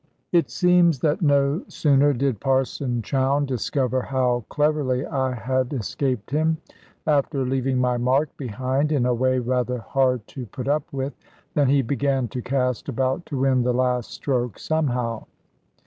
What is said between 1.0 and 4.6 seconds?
that no sooner did Parson Chowne discover how